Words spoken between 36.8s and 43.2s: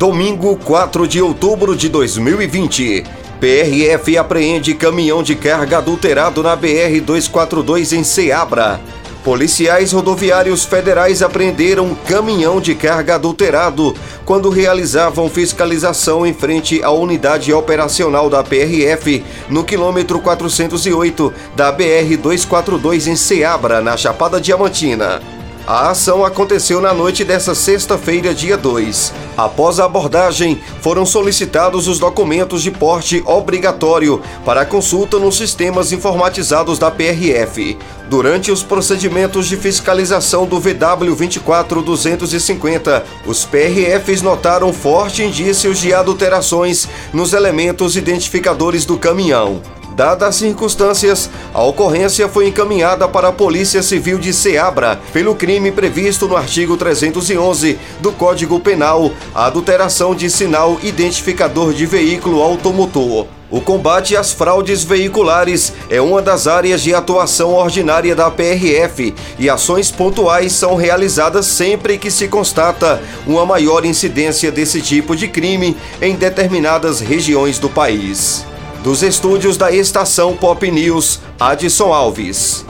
PRF. Durante os procedimentos de fiscalização do VW 24250,